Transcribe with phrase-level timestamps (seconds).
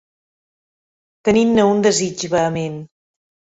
[1.29, 2.83] Tenint-ne un desig vehement.